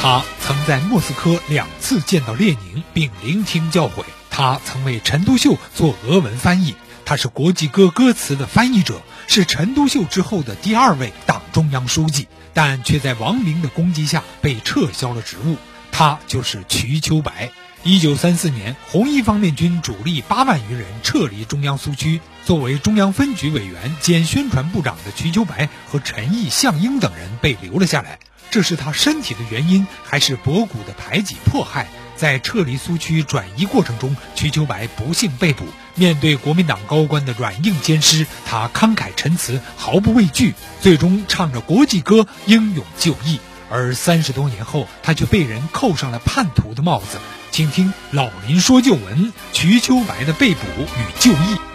[0.00, 4.04] 他曾在莫斯科两次见到列宁，并聆听教诲。
[4.30, 6.76] 他曾为陈独秀做俄文翻译。
[7.04, 15.56] 他是国际歌歌词的翻译者，是陈独秀之后的第二位党中央书记，但却在王明的攻击下被撤销了职务。
[15.90, 17.50] 他就是瞿秋白。
[17.82, 28.20] 一九三四年，红一方面军主力八万余人撤离中央苏区，作为中央分局委员兼宣传部长的瞿秋白和陈毅、项英等人被留了下来。
[28.58, 31.86] 这是他身体的原因，还是博古的排挤迫害？
[32.16, 35.64] 在撤离苏区转移过程中，瞿秋白不幸被捕。
[35.94, 43.38] 面对国民党高官的软硬兼施，他慷慨陈词，毫不畏惧，最终唱着国际歌英勇就义。
[43.70, 47.20] 而三十多年后，他却被人扣上了叛徒的帽子。
[47.52, 51.67] 请听老林说旧闻：瞿秋白的被捕与就义。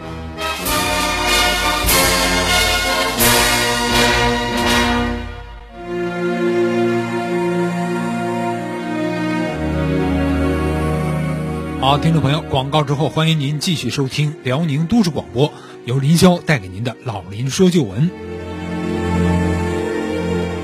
[11.94, 15.54] 好，听众朋友，广告之后，欢迎您继续收听辽宁都市广播，
[15.86, 18.10] 由林霄带给您的老林说旧闻。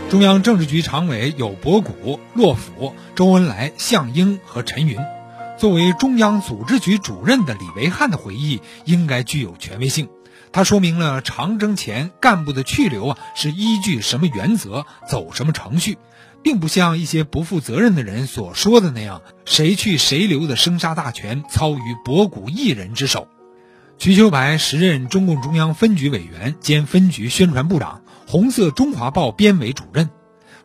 [0.09, 4.97] 中央政治局常委有博古、洛甫、周恩来、项英和陈云。
[5.55, 10.09] 作为中央组织局主任的李维汉的回忆应该具有权威性。
[10.51, 15.99] 他说明了长征前干部的去留啊是依据什么原则、走什么程序，
[16.43, 23.27] 并不像一些不负责任的人所说的那样，谁去谁留的生杀大权操于博古一人之手。
[23.97, 28.01] 瞿秋白时任中共中央分局委员兼分局宣传部长。
[28.27, 30.11] 红色中华报编委主任，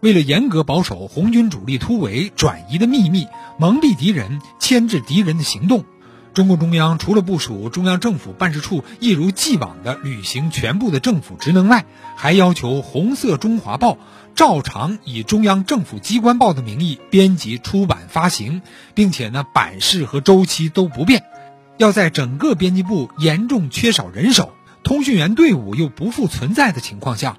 [0.00, 3.26] 为了严格保守红军主力突围转移的秘密，
[3.58, 5.86] 蒙蔽敌人、牵制敌人的行动，
[6.34, 13.98] 中共中央除了部署中央政府办事处一如既往地履行全部的政府职能外，还要求红色中华报
[14.34, 18.62] 照常以中央政府机关报的名义编辑、出版、发行，
[18.94, 21.22] 并且呢版式和周期都不变，
[21.78, 27.38] 要在整个编辑部严重缺少人手、通讯员队伍又不复存在的情况下。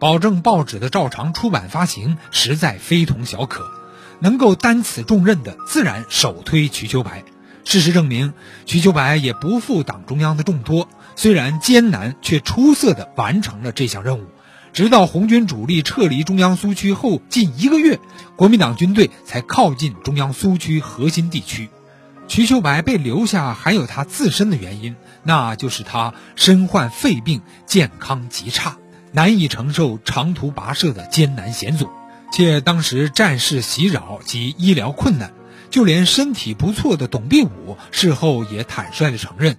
[0.00, 3.70] 保证报纸的照常出版发行，实在非同小可。
[4.18, 7.22] 能够担此重任的，自然首推瞿秋白。
[7.64, 8.32] 事实证明，
[8.66, 14.26] 瞿秋白也不负党中央的重托，虽然艰难，却出色地完成了这项任务。
[14.72, 17.98] 直到红军主力撤离中央苏区后近一个月，
[18.36, 21.68] 国民党军队才靠近中央苏区核心地区。
[22.26, 28.78] 瞿秋白被留下，还有他自身的原因，那就是他身患肺病，健康极差。
[29.14, 31.90] 难以承受长途跋涉的艰难险阻，
[32.32, 35.34] 且当时战事袭扰及医疗困难，
[35.72, 39.56] 就连身体不错的董必武事后也坦率地承认，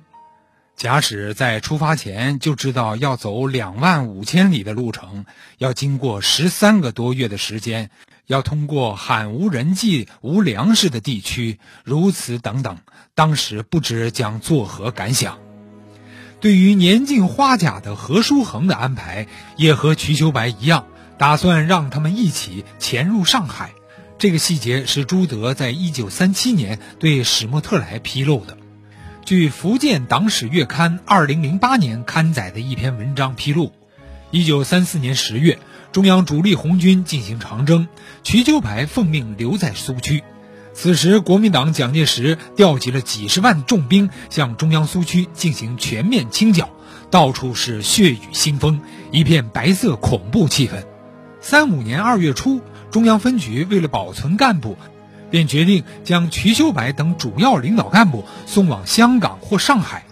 [0.75, 5.25] 假使在出发前就知道要走两万五千里的路程，
[5.57, 7.89] 要经过十三个多月的时间，
[8.27, 12.77] 要通过罕无人迹、无粮食的地区，如此等等，
[13.15, 15.39] 当时不知将作何感想。
[16.39, 19.25] 对于年近花甲的何书衡的安排，
[19.57, 20.85] 也和瞿秋白一样，
[21.17, 23.71] 打算让他们一起潜入上海。
[24.23, 28.57] 这个细节是朱德在一九三七年对史沫特莱披露的。
[29.25, 33.73] 据《福建党史月刊》二零零八年刊载的一篇文章披露，
[34.31, 35.59] 一九三四年十月，
[35.91, 37.89] 中央主力红军进行长征，
[38.23, 40.23] 瞿秋白奉命留在苏区。
[40.73, 46.69] 此时，国民党蒋介石调集了几十万重兵，向中央苏区进行全面清剿，
[47.11, 48.79] 到处是血雨腥风，
[49.11, 50.85] 一片白色恐怖气氛。
[51.41, 52.61] 三五年二月初，
[52.93, 54.77] 中央分局为了保存干部，
[55.31, 60.05] 便决定将瞿秋白等主要领导干部送往香港或上海。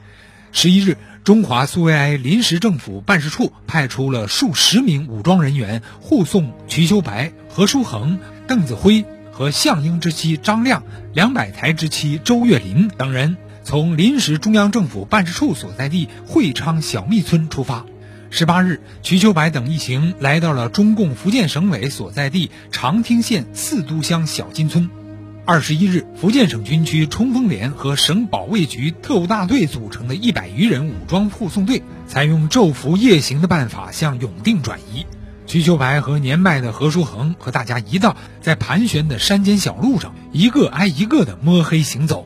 [0.52, 9.06] 十一日，中华苏维埃临时政府办事处派出了数十名武装人员护送瞿秋白、何书衡、邓子恢。
[9.32, 17.86] 和项英之妻张亮、梁百台之妻周月林等人从临时中央政府办事处所在地会昌小密村出发。
[18.34, 24.90] 十八日，瞿秋白等一行来到了中共福建省委所在地长汀县四都乡小金村。
[25.46, 35.06] 二十一日，福建省军区冲锋连和省保卫局特务大队组成的一百余人武装护送队，采用昼伏夜行的办法向永定转移。
[35.46, 42.26] 瞿秋白和年迈的何书衡和大家一道，在盘旋的山间小路上，一个挨一个的摸黑行走。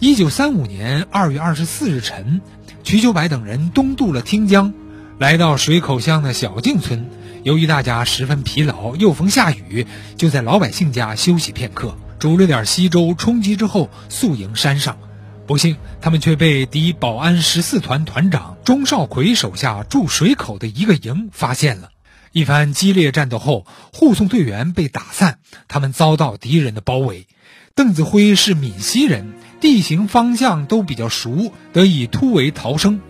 [0.00, 2.40] 一九三五年二月二十四日晨，
[2.82, 4.74] 瞿秋白等人东渡了汀江，
[5.18, 7.08] 来到水口乡的小径村。
[7.44, 14.98] 由于大家十分疲劳，又逢下雨，就在老百姓家休息片刻，煮了点稀粥充饥之后，宿营山上。
[15.46, 21.90] 不幸，他们却被敌保安十四团团长钟少奎手下驻水口的一个营发现了。
[22.32, 25.38] 一番激烈战斗后，护送队员被打散，
[25.68, 27.28] 他们遭到敌人的包围。
[27.76, 33.00] 邓子恢是闽西人，地形方向都比较熟，得以突围逃生。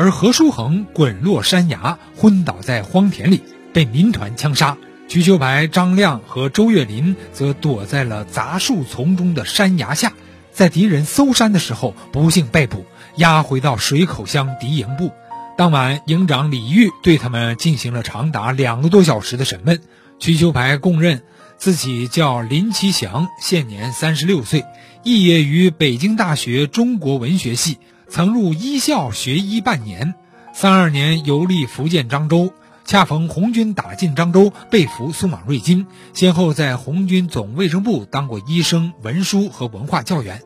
[0.00, 3.42] 而何书恒滚落山崖，昏倒在荒田里，
[3.74, 4.78] 被民团枪杀。
[5.08, 10.14] 瞿秋白、张亮和周岳林则躲在了杂树丛中的山崖下，
[10.52, 12.86] 在敌人搜山的时候不幸被捕，
[13.16, 15.12] 押回到水口乡敌营部。
[15.58, 19.80] 当晚，营长李玉对他们进行了长达两个多小时的审问。
[20.18, 21.20] 瞿秋白供认
[21.58, 24.64] 自己叫林其祥，现年三十六岁，
[25.04, 27.76] 肄业于北京大学中国文学系。
[28.10, 30.16] 曾入医校学医半年，
[30.52, 32.52] 三二年游历福建漳州，
[32.84, 40.42] 恰逢红军打进漳州，被俘送往瑞金，先后在红军总卫生部当过医生、文书和文化教员。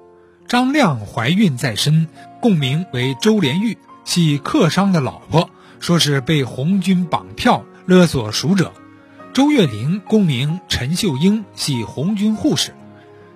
[0.46, 2.06] 张亮怀孕在身，
[2.43, 5.49] 共名为周连玉，系客商的老婆，
[5.81, 8.75] 说是被红军绑票勒索赎者。
[9.32, 12.75] 周月玲共名陈秀英，系红军护士。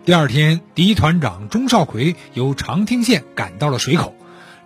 [0.04, 4.14] 第二天，敌团长钟少奎由长汀县赶到了水口。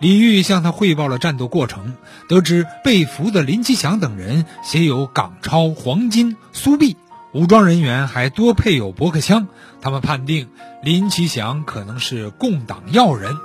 [0.03, 1.93] 李玉向他汇报了战斗过程，
[2.27, 6.97] 得知被俘的林其祥等人携有港钞、黄金、苏币，
[7.31, 9.47] 武装人员还多配有驳壳枪。
[9.79, 10.49] 他们判定
[10.83, 13.37] 林其祥可能是共党要人。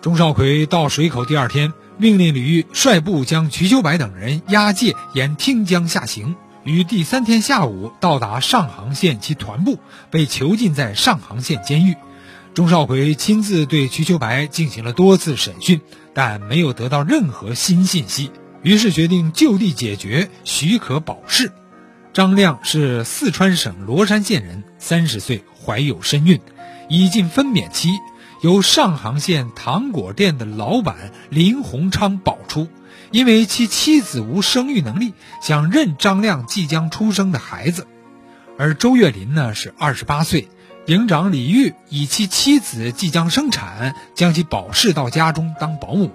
[0.00, 6.36] 钟少奎到水口第二天，命令李玉率部将瞿秋白等人押解沿汀江下行。
[6.62, 9.80] 于第三天下午到达上杭县其团部，
[10.12, 11.96] 被囚禁在上杭县监狱。
[12.58, 15.80] 钟少奎亲自对瞿秋白进行了多次审讯，
[16.12, 18.32] 但没有得到任何新信息，
[18.64, 21.52] 于是决定就地解决，许可保释。
[22.12, 26.40] 张亮是四川省罗山县人，三十岁，怀有身孕，
[26.88, 27.90] 已近分娩期，
[28.42, 32.66] 由上杭县糖果店的老板林洪昌保出。
[33.12, 37.86] 因为其妻子无生育能力，想认张亮即将出生的孩子，
[38.58, 40.48] 而周岳林呢是二十八岁，
[40.88, 46.10] 营长李玉以其妻子即将生产，将其保释到家中当保姆。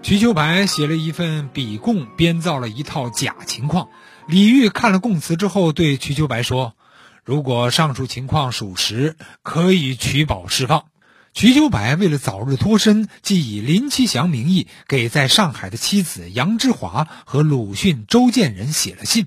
[0.00, 3.88] 瞿秋白写了一份笔供，编造了一套假情况。
[4.28, 6.76] 李玉看了供词之后，对瞿秋白说
[7.26, 10.84] ：“如果上述情况属实，可以取保释放。”
[11.34, 19.26] 瞿秋白为了早日脱身，即以林其祥名义给在上海的妻子杨之华和鲁迅、周建人写了信。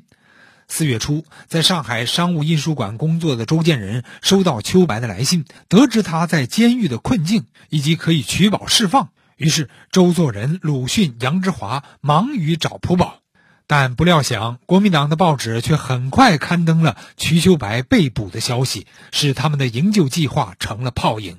[0.67, 13.19] 四月初，在上海商务印书馆工作的周建人收到秋白的来信，得知他在监狱的困境以及可以取保释放，于是周作人、鲁迅、杨之华忙于找朴宝，
[13.67, 21.37] 但不料想国民党的报纸却很快刊登了瞿秋白被捕的消息，使他们的营救计划成了泡影。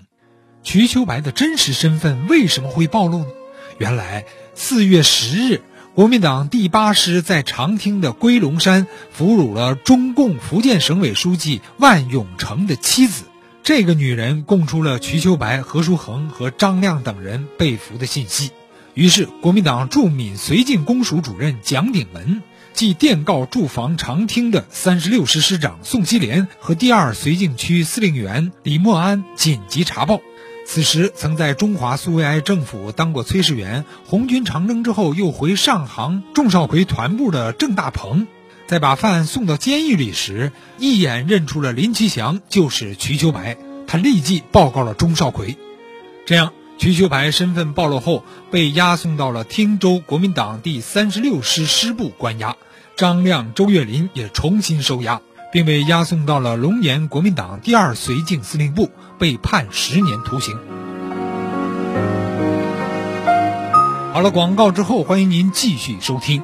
[0.62, 3.26] 瞿秋白的真实身份为什么会暴露呢？
[3.79, 4.25] 原来
[4.55, 5.62] 四月十日，
[5.96, 13.25] 国民党第八师在长汀的归龙山俘虏了中共福建省委书记万永成的妻子。
[13.62, 18.50] 这个女人供出了瞿秋白、何书衡和张亮等人被俘的信息。
[18.93, 22.43] 于是，国民党驻闽绥靖公署主任蒋鼎文
[22.75, 30.20] 即电告驻防长汀的三十六师师长宋希濂和第二绥靖区司令员李默安紧急查报。
[30.68, 38.26] 此时，曾在中华苏维埃政府当过炊事员，红军长征之后又回上杭仲少奎团部的郑大鹏，
[38.66, 45.56] 在把饭送到监狱里时，一眼认出了林其祥就是瞿秋白，他立即报告了钟少奎。
[46.26, 52.56] 这样，瞿秋白身份暴露后，被押送到了汀州国民党第三十六师师部关押，
[52.96, 55.22] 张亮、周岳林也重新收押。
[55.56, 60.55] 并被押送到了龙岩国民党第二绥靖司令部，被判十年徒刑。
[64.13, 66.43] 好了，广告之后，欢迎您继续收听。